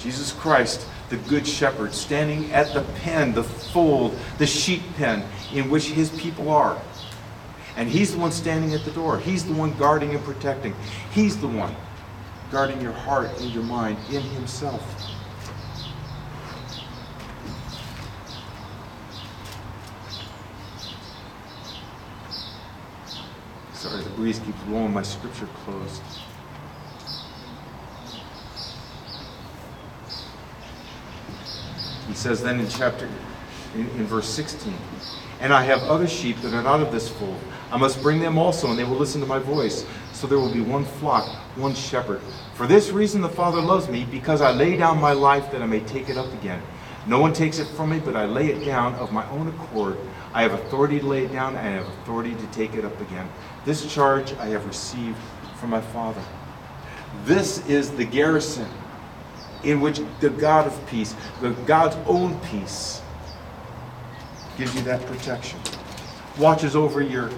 [0.00, 5.70] Jesus Christ, the good shepherd, standing at the pen, the fold, the sheep pen in
[5.70, 6.80] which his people are.
[7.76, 9.18] And he's the one standing at the door.
[9.18, 10.74] He's the one guarding and protecting.
[11.12, 11.74] He's the one
[12.50, 14.82] guarding your heart and your mind in himself.
[23.72, 26.02] Sorry, the breeze keeps blowing my scripture closed.
[32.08, 33.08] He says then in chapter
[33.74, 34.74] in, in verse 16.
[35.40, 37.40] And I have other sheep that are not of this fold.
[37.72, 39.86] I must bring them also, and they will listen to my voice.
[40.12, 42.20] So there will be one flock, one shepherd.
[42.54, 45.66] For this reason the Father loves me, because I lay down my life that I
[45.66, 46.62] may take it up again.
[47.06, 49.96] No one takes it from me, but I lay it down of my own accord.
[50.32, 53.00] I have authority to lay it down, and I have authority to take it up
[53.00, 53.28] again.
[53.64, 55.16] This charge I have received
[55.56, 56.22] from my Father.
[57.24, 58.68] This is the garrison
[59.64, 63.02] in which the God of peace, the God's own peace,
[64.56, 65.58] gives you that protection.
[66.38, 67.30] Watches over your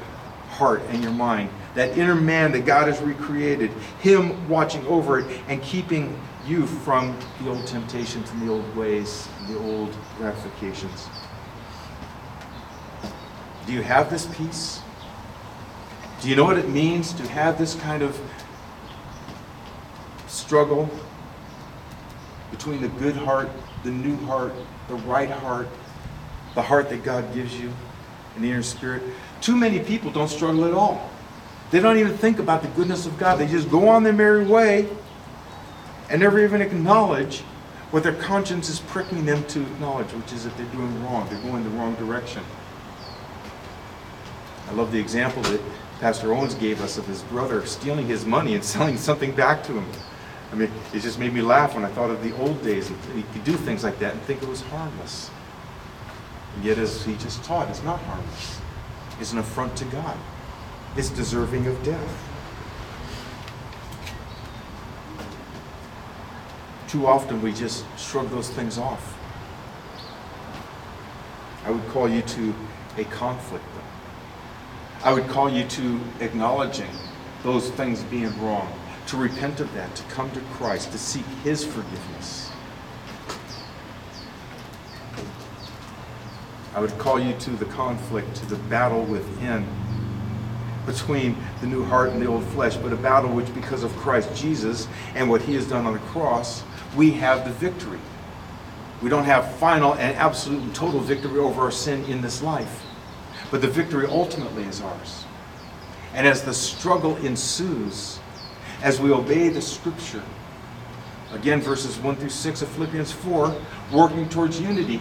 [0.51, 1.51] heart and your mind.
[1.75, 3.71] That inner man that God has recreated,
[4.01, 9.29] Him watching over it and keeping you from the old temptations and the old ways,
[9.39, 11.09] and the old gratifications.
[13.67, 14.81] Do you have this peace?
[16.21, 18.21] Do you know what it means to have this kind of
[20.27, 20.91] struggle
[22.51, 23.51] between the good heart,
[23.85, 24.53] the new heart,
[24.89, 25.69] the right heart,
[26.55, 27.73] the heart that God gives you,
[28.35, 29.03] and the inner spirit?
[29.41, 31.11] Too many people don't struggle at all.
[31.73, 33.39] They don't even think about the goodness of God.
[33.39, 34.89] They just go on their merry way
[36.11, 37.41] and never even acknowledge
[37.91, 41.27] what their conscience is pricking them to acknowledge, which is that they're doing wrong.
[41.31, 42.45] They're going the wrong direction.
[44.69, 45.61] I love the example that
[45.99, 49.73] Pastor Owens gave us of his brother stealing his money and selling something back to
[49.73, 49.87] him.
[50.53, 52.89] I mean, it just made me laugh when I thought of the old days.
[53.15, 55.31] He could do things like that and think it was harmless.
[56.55, 58.61] And yet, as he just taught, it's not harmless.
[59.19, 60.19] It's an affront to God.
[60.95, 62.29] It's deserving of death.
[66.89, 69.19] Too often we just shrug those things off.
[71.65, 72.55] I would call you to
[72.99, 75.09] a conflict, though.
[75.09, 76.91] I would call you to acknowledging
[77.43, 78.71] those things being wrong,
[79.07, 82.51] to repent of that, to come to Christ, to seek His forgiveness.
[86.75, 89.67] I would call you to the conflict, to the battle within
[90.87, 94.35] between the new heart and the old flesh, but a battle which, because of Christ
[94.35, 96.63] Jesus and what He has done on the cross,
[96.97, 98.01] we have the victory.
[99.01, 102.83] We don't have final and absolute and total victory over our sin in this life,
[103.51, 105.25] but the victory ultimately is ours.
[106.15, 108.19] And as the struggle ensues,
[108.83, 110.23] as we obey the Scripture,
[111.33, 113.55] again, verses 1 through 6 of Philippians 4,
[113.93, 115.01] working towards unity,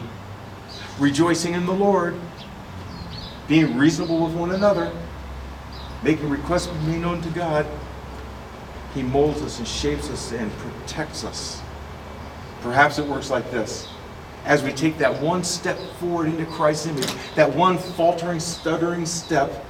[0.99, 2.15] rejoicing in the Lord,
[3.47, 4.91] being reasonable with one another,
[6.03, 7.65] making requests be known to God,
[8.93, 11.61] He molds us and shapes us and protects us.
[12.61, 13.87] Perhaps it works like this.
[14.45, 19.65] As we take that one step forward into Christ's image, that one faltering, stuttering step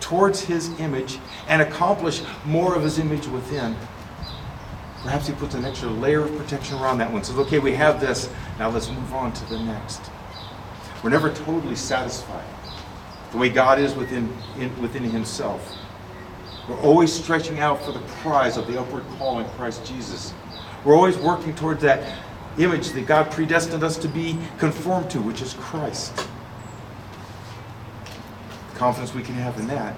[0.00, 3.76] towards His image, and accomplish more of His image within,
[5.02, 7.22] perhaps He puts an extra layer of protection around that one.
[7.22, 10.00] Says, okay, we have this, now let's move on to the next.
[11.02, 12.44] We're never totally satisfied
[13.32, 15.76] the way God is within, in, within Himself.
[16.68, 20.32] We're always stretching out for the prize of the upward call in Christ Jesus.
[20.84, 22.18] We're always working towards that
[22.58, 26.14] image that God predestined us to be conformed to, which is Christ.
[28.72, 29.96] The confidence we can have in that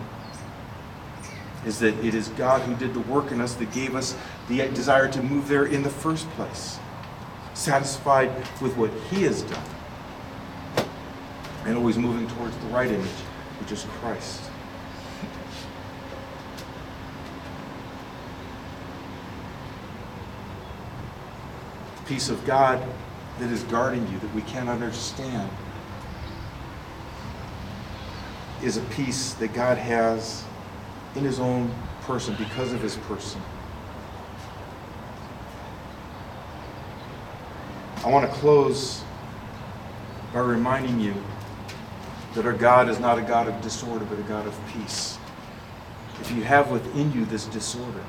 [1.66, 4.16] is that it is God who did the work in us that gave us
[4.48, 6.78] the desire to move there in the first place,
[7.54, 8.30] satisfied
[8.60, 9.64] with what He has done,
[11.64, 13.06] and always moving towards the right image,
[13.60, 14.50] which is Christ.
[22.06, 22.86] peace of God
[23.38, 25.50] that is guarding you that we can't understand
[28.62, 30.44] is a peace that God has
[31.14, 33.40] in his own person because of his person.
[38.04, 39.02] I want to close
[40.32, 41.14] by reminding you
[42.34, 45.18] that our God is not a God of disorder, but a God of peace.
[46.20, 48.04] If you have within you this disorder,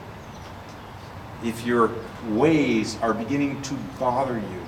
[1.44, 1.92] if your
[2.30, 4.62] ways are beginning to bother you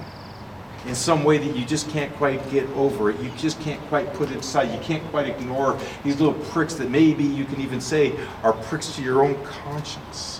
[0.85, 4.13] in some way that you just can't quite get over it, you just can't quite
[4.13, 7.81] put it aside, you can't quite ignore these little pricks that maybe you can even
[7.81, 10.39] say are pricks to your own conscience.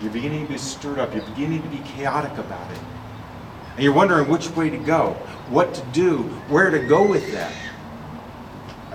[0.00, 2.78] You're beginning to be stirred up, you're beginning to be chaotic about it.
[3.74, 5.14] And you're wondering which way to go,
[5.48, 7.52] what to do, where to go with that.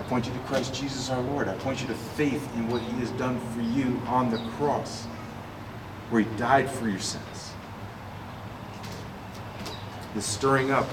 [0.04, 1.48] I point you to Christ Jesus our Lord.
[1.48, 5.06] I point you to faith in what He has done for you on the cross
[6.10, 7.52] where he died for your sins.
[10.14, 10.88] The stirring up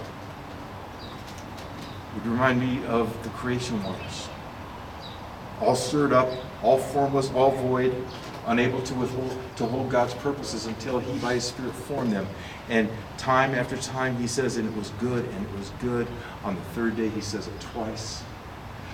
[2.16, 4.28] would remind me of the creation waters.
[5.60, 6.30] All stirred up,
[6.64, 7.94] all formless, all void,
[8.48, 12.28] unable to withhold, to hold God's purposes until he by his spirit formed them.
[12.70, 16.08] And time after time he says, and it was good, and it was good.
[16.44, 18.24] On the third day he says it twice.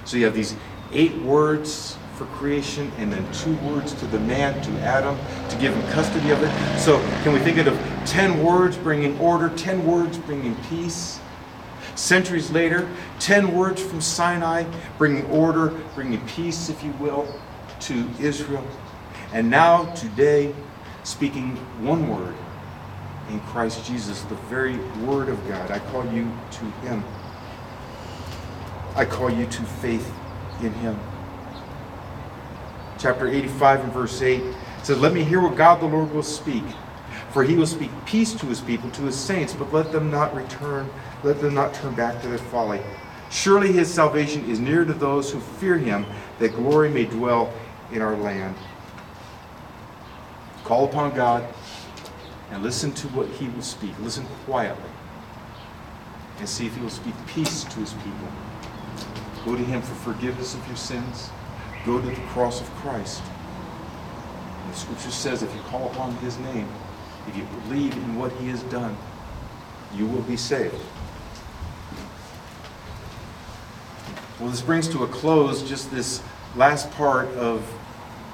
[0.07, 0.55] So you have these
[0.93, 5.17] eight words for creation and then two words to the man, to Adam,
[5.49, 6.79] to give him custody of it.
[6.79, 11.19] So can we think of 10 words bringing order, 10 words bringing peace?
[11.95, 12.89] Centuries later,
[13.19, 14.63] 10 words from Sinai
[14.97, 17.27] bringing order, bringing peace, if you will,
[17.81, 18.65] to Israel.
[19.33, 20.55] And now, today,
[21.03, 22.33] speaking one word
[23.29, 25.69] in Christ Jesus, the very Word of God.
[25.69, 27.03] I call you to Him.
[28.97, 30.11] I call you to faith
[30.61, 30.99] in Him.
[32.97, 34.41] Chapter 85 and verse 8
[34.81, 36.63] says, Let me hear what God the Lord will speak.
[37.29, 40.35] For he will speak peace to his people, to his saints, but let them not
[40.35, 40.89] return,
[41.23, 42.81] let them not turn back to their folly.
[43.29, 46.05] Surely his salvation is near to those who fear him,
[46.39, 47.53] that glory may dwell
[47.91, 48.55] in our land.
[50.63, 51.47] Call upon God
[52.49, 53.91] and listen to what he will speak.
[53.99, 54.89] Listen quietly
[56.39, 58.29] and see if he will speak peace to his people.
[59.47, 61.29] Go to him for forgiveness of your sins.
[61.85, 63.23] Go to the cross of Christ.
[64.69, 66.67] The scripture says if you call upon his name,
[67.29, 68.97] if you believe in what he has done,
[69.95, 70.75] you will be saved.
[74.37, 76.21] Well, this brings to a close just this
[76.57, 77.65] last part of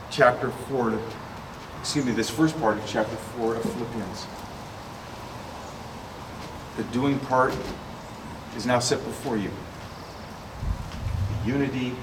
[0.09, 0.99] chapter 4,
[1.79, 4.25] excuse me, this first part of chapter 4 of Philippians.
[6.77, 7.55] The doing part
[8.57, 9.51] is now set before you.
[11.45, 11.95] Unity,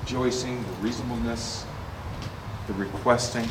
[0.00, 1.64] rejoicing, the reasonableness,
[2.66, 3.46] the requesting.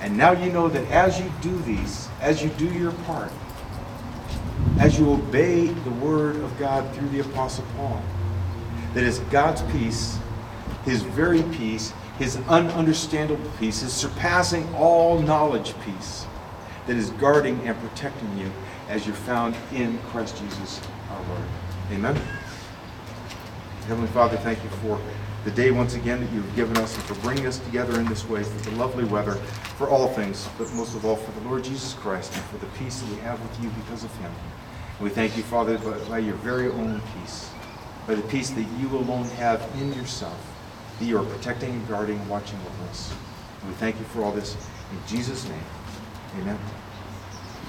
[0.00, 3.32] And now you know that as you do these, as you do your part,
[4.78, 8.02] as you obey the word of God through the Apostle Paul,
[8.94, 10.18] that is God's peace,
[10.84, 16.26] his very peace, his ununderstandable peace, his surpassing all knowledge peace,
[16.86, 18.50] that is guarding and protecting you
[18.88, 20.80] as you're found in Christ Jesus
[21.10, 21.42] our Lord.
[21.92, 22.20] Amen.
[23.86, 25.00] Heavenly Father, thank you for
[25.44, 28.28] the day once again that you've given us and for bringing us together in this
[28.28, 29.34] way, for the lovely weather,
[29.78, 32.66] for all things, but most of all for the Lord Jesus Christ and for the
[32.78, 34.32] peace that we have with you because of him.
[34.98, 35.78] And we thank you, Father,
[36.08, 37.48] by, your very own peace,
[38.08, 40.36] by the peace that you alone have in yourself,
[40.98, 43.14] that you are protecting and guarding and watching over us.
[43.60, 44.56] And we thank you for all this
[44.90, 45.64] in Jesus' name.
[46.40, 46.58] Amen.